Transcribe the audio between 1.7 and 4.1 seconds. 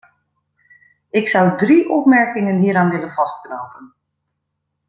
opmerkingen hieraan willen vastknopen.